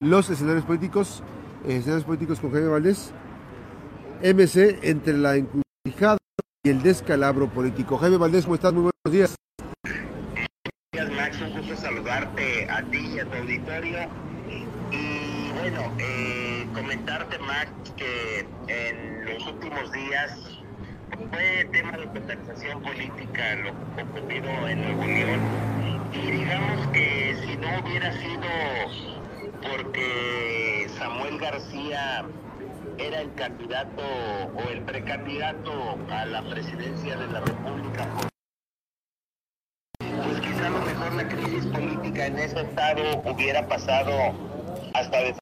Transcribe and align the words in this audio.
los 0.00 0.30
escenarios 0.30 0.64
políticos, 0.64 1.22
escenarios 1.66 2.04
políticos 2.04 2.40
con 2.40 2.50
Jaime 2.52 2.68
Valdés, 2.68 3.12
MC 4.22 4.78
entre 4.82 5.12
la 5.18 5.36
encrucijada 5.36 6.16
y 6.64 6.70
el 6.70 6.82
descalabro 6.82 7.50
político. 7.50 7.98
Jaime 7.98 8.16
Valdés, 8.16 8.44
¿cómo 8.44 8.54
estás? 8.54 8.72
Muy 8.72 8.90
buenos 8.90 9.12
días. 9.12 9.36
Buenos 10.92 11.10
días, 11.10 11.10
Max. 11.10 11.40
Un 11.42 11.52
gusto 11.52 11.76
saludarte 11.76 12.70
a 12.70 12.82
ti 12.84 13.12
y 13.14 13.18
a 13.18 13.26
tu 13.26 13.36
auditorio. 13.36 13.98
Y 14.90 15.52
bueno, 15.60 15.92
eh, 15.98 16.66
comentarte, 16.74 17.38
Max, 17.40 17.70
que 17.96 18.46
en 18.68 19.26
los 19.26 19.46
últimos 19.46 19.92
días 19.92 20.62
fue 21.30 21.68
tema 21.72 21.98
de 21.98 22.06
conversación 22.06 22.82
política 22.82 23.54
lo 23.56 24.02
ocurrido 24.02 24.66
en 24.66 24.80
Nuevo 24.80 25.04
León. 25.04 25.40
Y 26.14 26.30
digamos 26.30 26.86
que 26.88 27.36
si 27.44 27.56
no 27.58 27.68
hubiera 27.80 28.12
sido 28.14 29.09
porque 29.70 30.88
Samuel 30.98 31.38
García 31.38 32.24
era 32.98 33.20
el 33.20 33.32
candidato 33.34 34.02
o 34.02 34.68
el 34.68 34.82
precandidato 34.82 35.96
a 36.10 36.26
la 36.26 36.42
presidencia 36.42 37.16
de 37.16 37.26
la 37.28 37.40
República, 37.40 38.06
pues 39.98 40.40
quizá 40.40 40.66
a 40.66 40.70
lo 40.70 40.80
mejor 40.80 41.14
la 41.14 41.28
crisis 41.28 41.66
política 41.66 42.26
en 42.26 42.38
ese 42.38 42.60
estado 42.60 43.02
hubiera 43.24 43.66
pasado 43.66 44.34
hasta 44.94 45.18
de 45.22 45.34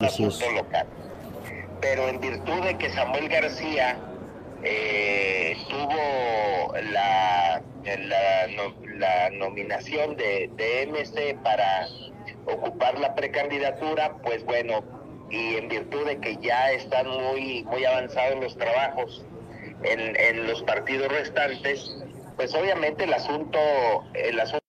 asunto 0.00 0.50
local. 0.52 0.86
Pero 1.80 2.08
en 2.08 2.20
virtud 2.20 2.60
de 2.62 2.76
que 2.76 2.90
Samuel 2.90 3.28
García 3.28 3.98
eh, 4.62 5.56
tuvo 5.68 6.74
la, 6.92 7.62
la, 7.84 8.46
la 8.96 9.30
nominación 9.30 10.16
de, 10.16 10.50
de 10.56 10.86
MC 10.86 11.36
para 11.42 11.88
ocupar 12.46 12.98
la 12.98 13.14
precandidatura, 13.14 14.16
pues 14.22 14.44
bueno, 14.44 14.82
y 15.30 15.56
en 15.56 15.68
virtud 15.68 16.06
de 16.06 16.18
que 16.20 16.36
ya 16.36 16.72
están 16.72 17.08
muy, 17.08 17.64
muy 17.64 17.84
avanzados 17.84 18.40
los 18.40 18.56
trabajos 18.56 19.24
en, 19.82 20.16
en 20.16 20.46
los 20.46 20.62
partidos 20.62 21.08
restantes, 21.08 21.96
pues 22.36 22.54
obviamente 22.54 23.04
el 23.04 23.14
asunto, 23.14 23.58
el 24.14 24.38
asunto 24.40 24.62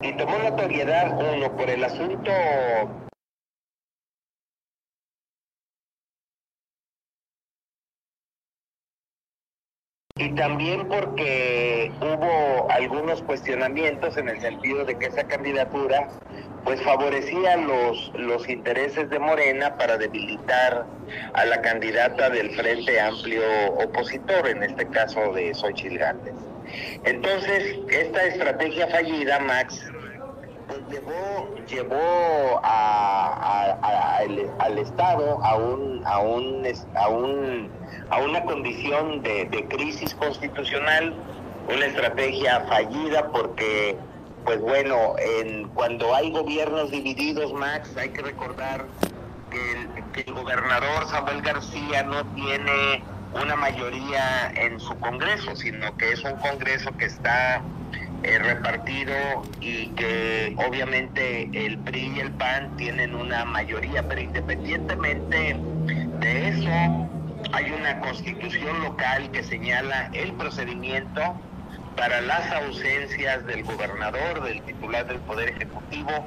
y 0.00 0.12
tomó 0.16 0.38
notoriedad 0.38 1.18
uno 1.18 1.56
por 1.56 1.70
el 1.70 1.82
asunto 1.82 2.30
y 10.16 10.28
también 10.36 10.86
porque 10.86 11.90
hubo 12.00 12.70
algunos 12.70 13.20
cuestionamientos 13.22 14.16
en 14.16 14.28
el 14.28 14.40
sentido 14.40 14.84
de 14.84 14.96
que 14.96 15.06
esa 15.06 15.24
candidatura 15.24 16.08
pues 16.62 16.80
favorecía 16.82 17.56
los, 17.56 18.12
los 18.14 18.48
intereses 18.48 19.10
de 19.10 19.18
Morena 19.18 19.76
para 19.76 19.98
debilitar 19.98 20.86
a 21.32 21.44
la 21.46 21.60
candidata 21.60 22.30
del 22.30 22.48
Frente 22.54 23.00
Amplio 23.00 23.42
opositor, 23.72 24.46
en 24.46 24.62
este 24.62 24.86
caso 24.86 25.32
de 25.32 25.52
Xochitl 25.52 25.98
Gálvez. 25.98 26.34
Entonces, 27.02 27.76
esta 27.90 28.24
estrategia 28.24 28.86
fallida, 28.86 29.40
Max, 29.40 29.84
llevó, 30.94 31.48
llevó 31.66 32.60
a, 32.62 34.18
el, 34.22 34.50
al 34.58 34.78
Estado 34.78 35.44
a 35.44 35.56
un, 35.56 36.06
a 36.06 36.18
un, 36.20 36.66
a 36.94 37.08
un 37.08 37.70
a 38.10 38.18
una 38.18 38.44
condición 38.44 39.22
de, 39.22 39.46
de 39.46 39.66
crisis 39.66 40.14
constitucional, 40.14 41.14
una 41.74 41.86
estrategia 41.86 42.60
fallida 42.68 43.28
porque 43.32 43.96
pues 44.44 44.60
bueno, 44.60 45.14
en, 45.18 45.68
cuando 45.68 46.14
hay 46.14 46.30
gobiernos 46.30 46.90
divididos, 46.90 47.52
Max, 47.54 47.96
hay 47.96 48.10
que 48.10 48.20
recordar 48.20 48.84
que 49.50 50.20
el, 50.20 50.34
gobernador 50.34 51.08
Samuel 51.08 51.40
García 51.40 52.02
no 52.02 52.24
tiene 52.34 53.02
una 53.32 53.56
mayoría 53.56 54.52
en 54.54 54.78
su 54.78 54.94
Congreso, 55.00 55.56
sino 55.56 55.96
que 55.96 56.12
es 56.12 56.22
un 56.24 56.36
Congreso 56.36 56.94
que 56.98 57.06
está 57.06 57.62
eh, 58.24 58.38
repartido 58.38 59.14
y 59.60 59.88
que 59.88 60.56
obviamente 60.66 61.50
el 61.52 61.78
PRI 61.78 62.14
y 62.16 62.20
el 62.20 62.30
PAN 62.32 62.74
tienen 62.78 63.14
una 63.14 63.44
mayoría, 63.44 64.08
pero 64.08 64.22
independientemente 64.22 65.56
de 66.20 66.48
eso, 66.48 67.08
hay 67.52 67.70
una 67.70 68.00
constitución 68.00 68.82
local 68.82 69.30
que 69.30 69.42
señala 69.42 70.10
el 70.14 70.32
procedimiento 70.32 71.38
para 71.96 72.22
las 72.22 72.50
ausencias 72.50 73.44
del 73.44 73.62
gobernador, 73.62 74.42
del 74.42 74.62
titular 74.62 75.06
del 75.06 75.18
Poder 75.20 75.50
Ejecutivo. 75.50 76.24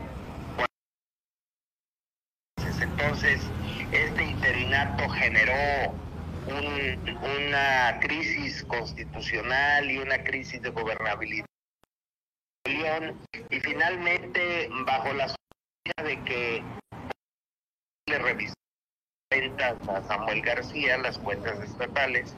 Entonces, 2.79 3.41
este 3.91 4.23
interinato 4.23 5.09
generó 5.09 5.91
un, 6.47 7.17
una 7.41 7.99
crisis 8.01 8.63
constitucional 8.65 9.89
y 9.89 9.97
una 9.97 10.23
crisis 10.23 10.61
de 10.61 10.69
gobernabilidad. 10.69 11.47
Y 13.49 13.59
finalmente, 13.59 14.69
bajo 14.85 15.13
la 15.13 15.33
de 16.03 16.23
que 16.23 16.63
le 18.07 18.17
revisó 18.19 18.53
cuentas 19.29 19.77
a 19.89 20.03
Samuel 20.03 20.41
García, 20.41 20.97
las 20.97 21.17
cuentas 21.17 21.59
estatales, 21.59 22.33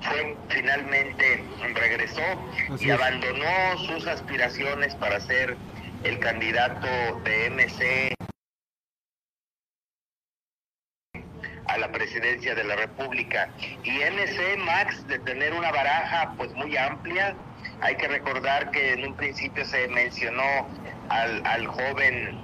fue 0.00 0.36
finalmente 0.48 1.44
regresó 1.74 2.22
Así 2.72 2.86
y 2.86 2.90
es. 2.90 2.96
abandonó 2.96 3.78
sus 3.78 4.06
aspiraciones 4.06 4.94
para 4.96 5.20
ser 5.20 5.56
el 6.04 6.18
candidato 6.20 6.86
de 7.24 7.50
MC 7.50 8.14
a 11.66 11.78
la 11.78 11.92
presidencia 11.92 12.54
de 12.54 12.64
la 12.64 12.76
República. 12.76 13.50
Y 13.84 13.90
MC, 13.98 14.56
Max, 14.58 15.06
de 15.06 15.18
tener 15.20 15.52
una 15.52 15.70
baraja 15.70 16.34
pues 16.36 16.52
muy 16.54 16.76
amplia, 16.76 17.36
hay 17.80 17.96
que 17.96 18.08
recordar 18.08 18.70
que 18.70 18.92
en 18.94 19.06
un 19.06 19.14
principio 19.14 19.64
se 19.64 19.88
mencionó 19.88 20.66
al, 21.08 21.44
al 21.46 21.66
joven 21.66 22.38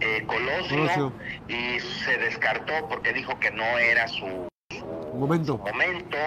eh, 0.00 0.24
Colosio, 0.26 0.76
Colosio, 0.76 1.12
y 1.48 1.80
se 1.80 2.16
descartó 2.18 2.88
porque 2.88 3.12
dijo 3.12 3.38
que 3.38 3.50
no 3.50 3.78
era 3.78 4.08
su, 4.08 4.48
su 4.70 4.86
momento. 5.14 5.58
Su 5.58 5.72
momento. 5.72 6.18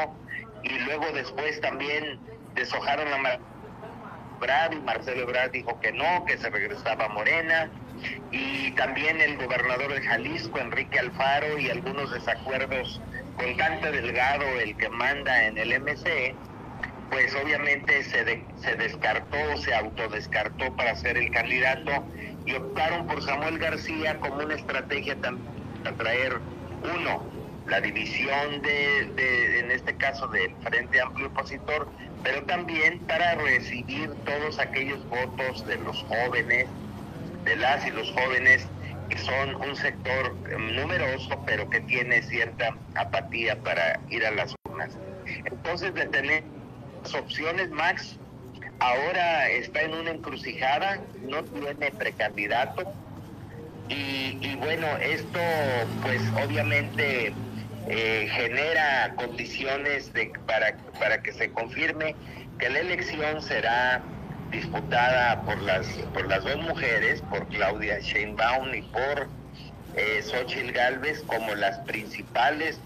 Y 0.63 0.79
luego 0.79 1.05
después 1.13 1.59
también 1.61 2.19
deshojaron 2.55 3.07
a 3.13 3.39
Brad 4.39 4.71
y 4.71 4.79
Marcelo 4.81 5.23
Ebrard 5.23 5.51
dijo 5.51 5.79
que 5.79 5.91
no, 5.91 6.25
que 6.25 6.37
se 6.37 6.49
regresaba 6.49 7.05
a 7.05 7.09
Morena. 7.09 7.69
Y 8.31 8.71
también 8.71 9.21
el 9.21 9.37
gobernador 9.37 9.93
de 9.93 10.01
Jalisco, 10.01 10.59
Enrique 10.59 10.99
Alfaro 10.99 11.57
y 11.57 11.69
algunos 11.69 12.11
desacuerdos 12.11 13.01
con 13.37 13.57
Dante 13.57 13.91
Delgado, 13.91 14.45
el 14.59 14.75
que 14.77 14.89
manda 14.89 15.47
en 15.47 15.57
el 15.57 15.79
MC, 15.79 16.35
pues 17.09 17.35
obviamente 17.35 18.03
se, 18.03 18.23
de, 18.23 18.43
se 18.57 18.75
descartó, 18.75 19.57
se 19.57 19.73
autodescartó 19.73 20.75
para 20.75 20.95
ser 20.95 21.17
el 21.17 21.31
candidato 21.31 22.05
y 22.45 22.53
optaron 22.53 23.07
por 23.07 23.21
Samuel 23.21 23.57
García 23.59 24.19
como 24.19 24.37
una 24.37 24.55
estrategia 24.55 25.15
para 25.17 25.95
traer 25.97 26.39
uno, 26.83 27.23
la 27.67 27.79
división 27.79 28.61
de, 28.61 29.11
de, 29.15 29.59
en 29.59 29.71
este 29.71 29.95
caso 29.95 30.27
del 30.27 30.53
Frente 30.63 30.99
Amplio 30.99 31.27
Opositor, 31.27 31.87
pero 32.23 32.43
también 32.43 32.99
para 32.99 33.35
recibir 33.35 34.11
todos 34.25 34.59
aquellos 34.59 35.07
votos 35.09 35.65
de 35.65 35.77
los 35.77 35.97
jóvenes, 36.03 36.67
de 37.45 37.55
las 37.55 37.85
y 37.85 37.91
los 37.91 38.11
jóvenes 38.11 38.67
que 39.09 39.17
son 39.17 39.55
un 39.55 39.75
sector 39.75 40.33
numeroso, 40.59 41.41
pero 41.45 41.69
que 41.69 41.81
tiene 41.81 42.21
cierta 42.23 42.75
apatía 42.95 43.57
para 43.59 43.99
ir 44.09 44.25
a 44.25 44.31
las 44.31 44.55
urnas. 44.65 44.97
Entonces, 45.45 45.93
de 45.93 46.05
tener 46.07 46.43
las 47.03 47.13
opciones, 47.15 47.69
Max, 47.69 48.15
ahora 48.79 49.49
está 49.49 49.81
en 49.81 49.93
una 49.93 50.11
encrucijada, 50.11 50.99
no 51.21 51.43
tiene 51.43 51.91
precandidato. 51.91 52.83
Y, 53.89 54.37
y 54.41 54.55
bueno, 54.55 54.87
esto 54.97 55.39
pues 56.01 56.21
obviamente 56.43 57.33
eh, 57.87 58.27
genera 58.31 59.13
condiciones 59.17 60.13
de, 60.13 60.31
para, 60.47 60.77
para 60.99 61.21
que 61.21 61.33
se 61.33 61.51
confirme 61.51 62.15
que 62.57 62.69
la 62.69 62.79
elección 62.79 63.41
será 63.41 64.01
disputada 64.51 65.41
por 65.41 65.61
las, 65.61 65.85
por 66.13 66.27
las 66.27 66.43
dos 66.45 66.57
mujeres, 66.57 67.21
por 67.29 67.45
Claudia 67.49 67.99
Sheinbaum 67.99 68.73
y 68.73 68.81
por 68.83 69.27
eh, 69.97 70.21
Xochitl 70.23 70.71
Galvez 70.71 71.21
como 71.23 71.53
las 71.55 71.79
principales 71.79 72.79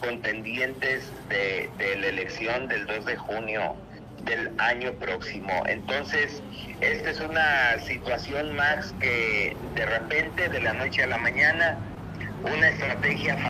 contendientes 0.00 1.10
de, 1.28 1.70
la 1.78 2.06
elección 2.06 2.68
del 2.68 2.86
2 2.86 3.04
de 3.04 3.16
junio 3.16 3.76
del 4.24 4.50
año 4.58 4.92
próximo. 4.94 5.52
Entonces, 5.66 6.42
esta 6.80 7.10
es 7.10 7.20
una 7.20 7.78
situación 7.80 8.54
más 8.56 8.92
que 9.00 9.56
de 9.74 9.86
repente, 9.86 10.48
de 10.48 10.60
la 10.60 10.72
noche 10.72 11.04
a 11.04 11.06
la 11.06 11.18
mañana, 11.18 11.78
una 12.42 12.68
estrategia, 12.68 13.48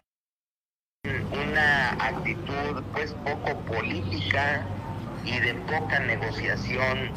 una 1.33 1.91
actitud 1.93 2.83
pues 2.93 3.15
poco 3.25 3.59
política 3.61 4.63
y 5.25 5.39
de 5.41 5.55
poca 5.55 5.99
negociación 6.01 7.11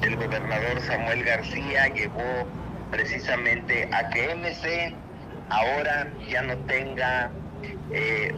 del 0.00 0.16
gobernador 0.16 0.80
Samuel 0.80 1.24
García 1.24 1.88
llevó 1.88 2.46
precisamente 2.90 3.88
a 3.92 4.08
que 4.10 4.34
MC 4.34 4.94
ahora 5.50 6.08
ya 6.28 6.42
no 6.42 6.56
tenga 6.58 7.30
eh, 7.92 8.34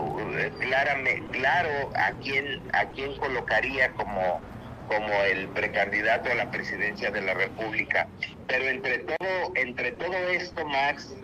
claro 1.31 1.91
a 1.95 2.13
quién 2.23 2.63
a 2.73 2.87
quién 2.87 3.17
colocaría 3.17 3.91
como 3.93 4.41
como 4.89 5.13
el 5.25 5.49
precandidato 5.49 6.31
a 6.31 6.35
la 6.35 6.51
presidencia 6.51 7.11
de 7.11 7.23
la 7.23 7.35
República. 7.35 8.09
Pero 8.47 8.69
entre 8.69 8.99
todo 8.99 9.53
entre 9.55 9.93
todo 9.93 10.15
esto, 10.29 10.67
Max, 10.67 11.15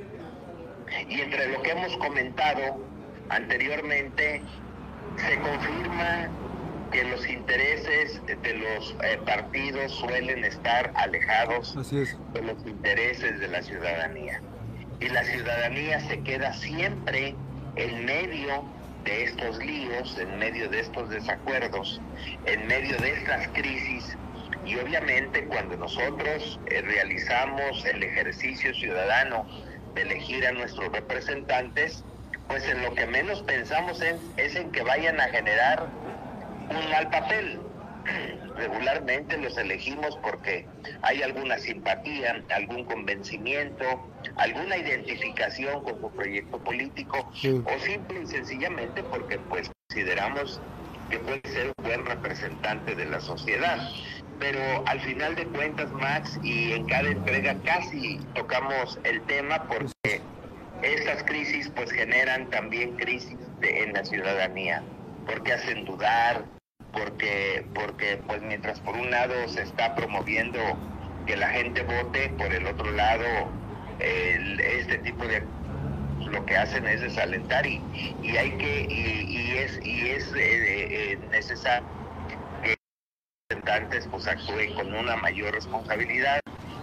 y 1.08 1.20
entre 1.20 1.48
lo 1.48 1.62
que 1.62 1.70
hemos 1.72 1.96
comentado 1.98 2.84
anteriormente, 3.28 4.42
se 5.16 5.38
confirma 5.40 6.28
que 6.90 7.04
los 7.04 7.28
intereses 7.28 8.22
de 8.26 8.54
los 8.54 8.96
eh, 9.02 9.18
partidos 9.26 9.92
suelen 9.92 10.44
estar 10.44 10.90
alejados 10.94 11.74
de 11.74 12.42
los 12.42 12.66
intereses 12.66 13.40
de 13.40 13.48
la 13.48 13.62
ciudadanía. 13.62 14.40
Y 15.00 15.08
la 15.08 15.22
ciudadanía 15.24 16.00
se 16.00 16.20
queda 16.22 16.52
siempre 16.54 17.34
en 17.78 18.04
medio 18.04 18.64
de 19.04 19.24
estos 19.24 19.58
líos, 19.58 20.18
en 20.18 20.38
medio 20.38 20.68
de 20.68 20.80
estos 20.80 21.08
desacuerdos, 21.08 22.00
en 22.46 22.66
medio 22.66 22.96
de 22.98 23.12
estas 23.12 23.48
crisis. 23.48 24.16
Y 24.66 24.76
obviamente 24.76 25.44
cuando 25.46 25.76
nosotros 25.76 26.60
eh, 26.66 26.82
realizamos 26.82 27.84
el 27.84 28.02
ejercicio 28.02 28.74
ciudadano 28.74 29.46
de 29.94 30.02
elegir 30.02 30.46
a 30.46 30.52
nuestros 30.52 30.92
representantes, 30.92 32.04
pues 32.48 32.68
en 32.68 32.82
lo 32.82 32.94
que 32.94 33.06
menos 33.06 33.42
pensamos 33.42 34.02
es 34.36 34.56
en 34.56 34.70
que 34.72 34.82
vayan 34.82 35.20
a 35.20 35.28
generar 35.28 35.86
un 36.70 36.90
mal 36.90 37.08
papel. 37.10 37.60
Regularmente 38.58 39.38
los 39.38 39.56
elegimos 39.56 40.18
porque 40.20 40.66
hay 41.02 41.22
alguna 41.22 41.58
simpatía, 41.58 42.42
algún 42.50 42.84
convencimiento, 42.84 43.84
alguna 44.36 44.76
identificación 44.76 45.84
con 45.84 46.00
su 46.00 46.10
proyecto 46.10 46.58
político 46.58 47.30
o 47.30 47.78
simple 47.78 48.22
y 48.22 48.26
sencillamente 48.26 49.04
porque 49.04 49.38
pues 49.38 49.70
consideramos 49.88 50.60
que 51.08 51.18
puede 51.20 51.40
ser 51.44 51.72
un 51.78 51.84
buen 51.84 52.04
representante 52.04 52.96
de 52.96 53.04
la 53.04 53.20
sociedad. 53.20 53.78
Pero 54.40 54.60
al 54.86 55.00
final 55.00 55.36
de 55.36 55.46
cuentas, 55.46 55.90
Max, 55.92 56.38
y 56.42 56.72
en 56.72 56.86
cada 56.86 57.10
entrega 57.10 57.56
casi 57.64 58.18
tocamos 58.34 58.98
el 59.04 59.20
tema 59.22 59.62
porque 59.68 60.20
estas 60.82 61.22
crisis 61.22 61.70
pues 61.76 61.92
generan 61.92 62.50
también 62.50 62.96
crisis 62.96 63.36
en 63.62 63.92
la 63.92 64.04
ciudadanía, 64.04 64.82
porque 65.26 65.52
hacen 65.52 65.84
dudar, 65.84 66.44
porque, 66.98 67.64
porque 67.74 68.20
pues 68.26 68.42
mientras 68.42 68.80
por 68.80 68.96
un 68.96 69.10
lado 69.10 69.34
se 69.48 69.62
está 69.62 69.94
promoviendo 69.94 70.58
que 71.26 71.36
la 71.36 71.48
gente 71.48 71.82
vote, 71.82 72.30
por 72.38 72.52
el 72.52 72.66
otro 72.66 72.90
lado 72.92 73.24
este 74.00 74.98
tipo 74.98 75.26
de 75.26 75.42
lo 76.30 76.44
que 76.46 76.56
hacen 76.56 76.86
es 76.86 77.00
desalentar 77.00 77.66
y, 77.66 77.82
y 78.22 78.36
hay 78.36 78.50
que 78.52 78.86
y, 78.88 79.58
es 79.58 79.80
y 79.84 80.10
es 80.10 80.32
eh, 80.34 81.12
eh, 81.12 81.18
necesario 81.30 81.88
que 82.62 82.68
los 82.68 82.76
representantes 83.50 84.08
pues 84.10 84.26
actúen 84.26 84.74
con 84.74 84.94
una 84.94 85.16
mayor 85.16 85.54
responsabilidad 85.54 86.40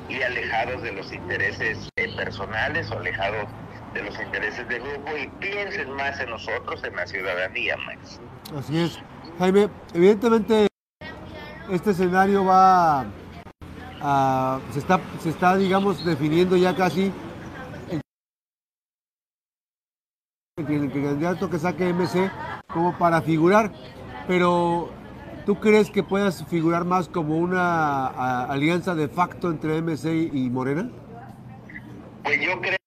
y 0.10 0.22
alejados 0.22 0.82
de 0.84 0.92
los 0.92 1.12
intereses 1.12 1.90
eh, 1.96 2.14
personales 2.16 2.92
o 2.92 3.00
alejados 3.00 3.48
de 3.94 4.04
los 4.04 4.20
intereses 4.20 4.68
del 4.68 4.82
grupo 4.82 5.16
y 5.18 5.28
piensen 5.40 5.90
más 5.92 6.20
en 6.20 6.30
nosotros, 6.30 6.84
en 6.84 6.96
la 6.96 7.08
ciudadanía, 7.08 7.78
Max. 7.78 8.20
Así 8.54 8.78
es. 8.78 9.00
Jaime, 9.40 9.70
evidentemente 9.94 10.68
este 11.70 11.92
escenario 11.92 12.46
va 12.46 13.06
a, 14.02 14.60
se 14.72 14.80
está, 14.80 15.00
se 15.22 15.30
está, 15.30 15.56
digamos, 15.58 16.06
definiendo 16.06 16.56
ya 16.58 16.76
casi 16.76 17.12
el, 17.90 18.02
el 20.58 20.92
candidato 20.92 21.50
que 21.50 21.60
saque 21.60 21.92
MC 21.92 22.32
como 22.72 22.98
para 22.98 23.22
figurar, 23.22 23.72
pero 24.28 24.90
¿tú 25.46 25.60
crees 25.60 25.90
que 25.90 26.04
puedas 26.04 26.46
figurar 26.46 26.86
más 26.86 27.08
como 27.10 27.38
una 27.38 28.46
alianza 28.46 28.96
de 28.96 29.08
facto 29.08 29.50
entre 29.50 29.82
MC 29.82 30.30
y 30.34 30.50
Morena? 30.50 30.90
Pues 32.24 32.42
yo 32.42 32.60
creo 32.62 32.85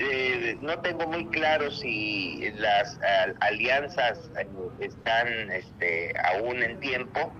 Eh, 0.00 0.56
no 0.60 0.78
tengo 0.78 1.08
muy 1.08 1.26
claro 1.26 1.72
si 1.72 2.52
las 2.58 3.00
alianzas 3.40 4.30
eh, 4.38 4.46
están 4.78 5.50
este, 5.50 6.14
aún 6.24 6.62
en 6.62 6.78
tiempo. 6.78 7.32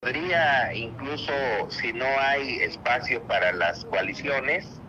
Podría 0.00 0.74
incluso, 0.74 1.32
si 1.68 1.92
no 1.92 2.06
hay 2.18 2.56
espacio 2.62 3.22
para 3.28 3.52
las 3.52 3.84
coaliciones, 3.84 4.80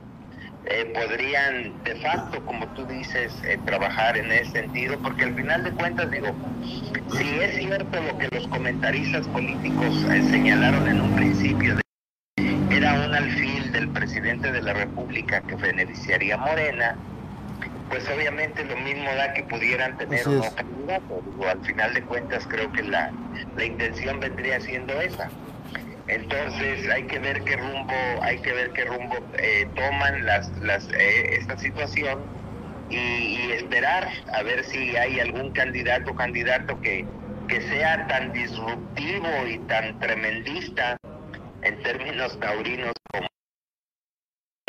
eh, 0.65 0.91
podrían 0.95 1.83
de 1.83 1.95
facto, 1.97 2.43
como 2.43 2.65
tú 2.73 2.87
dices, 2.87 3.31
trabajar 3.65 4.17
en 4.17 4.31
ese 4.31 4.51
sentido, 4.51 4.97
porque 4.99 5.25
al 5.25 5.35
final 5.35 5.63
de 5.63 5.71
cuentas, 5.73 6.09
digo, 6.09 6.33
si 7.19 7.39
es 7.39 7.55
cierto 7.55 8.01
lo 8.01 8.17
que 8.17 8.29
los 8.31 8.47
comentaristas 8.47 9.27
políticos 9.27 10.07
señalaron 10.31 10.87
en 10.87 11.01
un 11.01 11.15
principio, 11.15 11.77
era 12.71 12.93
un 13.05 13.13
alfil 13.13 13.60
del 13.71 13.89
presidente 13.89 14.51
de 14.51 14.61
la 14.61 14.73
República 14.73 15.41
que 15.41 15.55
beneficiaría 15.55 16.35
a 16.35 16.37
Morena, 16.37 16.95
pues 17.89 18.07
obviamente 18.09 18.63
lo 18.63 18.77
mismo 18.77 19.13
da 19.15 19.33
que 19.33 19.43
pudieran 19.43 19.97
tener 19.97 20.27
un 20.27 20.41
candidato. 20.41 21.23
al 21.49 21.65
final 21.65 21.93
de 21.93 22.01
cuentas 22.03 22.47
creo 22.47 22.71
que 22.71 22.83
la, 22.83 23.11
la 23.55 23.65
intención 23.65 24.19
vendría 24.19 24.59
siendo 24.61 24.99
esa. 25.01 25.29
Entonces 26.07 26.89
hay 26.89 27.03
que 27.03 27.19
ver 27.19 27.43
qué 27.43 27.57
rumbo, 27.57 27.93
hay 28.21 28.37
que 28.39 28.53
ver 28.53 28.71
qué 28.71 28.85
rumbo 28.85 29.17
eh, 29.37 29.67
toman 29.75 30.25
las, 30.25 30.49
las, 30.61 30.87
eh, 30.93 31.35
esta 31.37 31.57
situación 31.57 32.19
y, 32.89 32.95
y, 32.95 33.51
esperar 33.53 34.09
a 34.33 34.43
ver 34.43 34.63
si 34.65 34.95
hay 34.97 35.19
algún 35.19 35.51
candidato 35.51 36.11
o 36.11 36.15
candidato 36.15 36.79
que, 36.81 37.05
que 37.47 37.61
sea 37.61 38.07
tan 38.07 38.33
disruptivo 38.33 39.47
y 39.47 39.57
tan 39.59 39.99
tremendista 39.99 40.97
en 41.61 41.81
términos 41.83 42.37
taurinos 42.39 42.91
como 43.11 43.27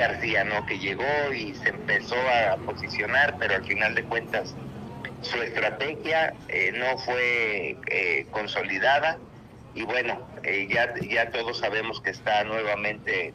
García, 0.03 0.45
¿no? 0.45 0.67
Que 0.67 0.79
llegó 0.79 1.33
y 1.33 1.55
se 1.55 1.69
empezó 1.69 2.17
a 2.17 2.57
posicionar, 2.57 3.37
pero 3.39 3.55
al 3.55 3.65
final 3.65 3.95
de 3.95 4.03
cuentas 4.05 4.55
su 5.21 5.37
estrategia 5.37 6.35
eh, 6.49 6.73
no 6.77 6.99
fue 6.99 7.77
eh, 7.87 8.27
consolidada 8.33 9.19
y 9.75 9.85
bueno, 9.85 10.19
eh, 10.43 10.69
ya, 10.69 10.93
ya 11.09 11.31
todos 11.31 11.59
sabemos 11.59 12.01
que 12.01 12.11
está 12.11 12.43
nuevamente 12.45 13.33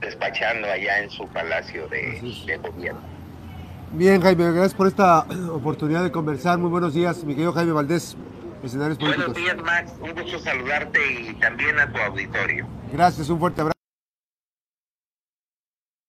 despachando 0.00 0.68
allá 0.68 1.00
en 1.02 1.10
su 1.10 1.26
palacio 1.28 1.88
de, 1.88 2.58
gobierno. 2.62 3.00
Bien, 3.92 4.20
Jaime, 4.20 4.50
gracias 4.52 4.74
por 4.74 4.88
esta 4.88 5.20
oportunidad 5.52 6.02
de 6.02 6.10
conversar. 6.10 6.58
Muy 6.58 6.68
buenos 6.68 6.94
días, 6.94 7.22
mi 7.24 7.34
querido 7.34 7.52
Jaime 7.52 7.72
Valdés, 7.72 8.16
escenarios 8.62 8.98
políticos. 8.98 9.32
Buenos 9.32 9.56
días, 9.56 9.64
Max. 9.64 9.92
Un 10.00 10.12
gusto 10.20 10.40
saludarte 10.40 10.98
y 11.22 11.34
también 11.34 11.78
a 11.78 11.90
tu 11.90 11.98
auditorio. 11.98 12.66
Gracias, 12.92 13.30
un 13.30 13.38
fuerte 13.38 13.60
abrazo. 13.60 13.77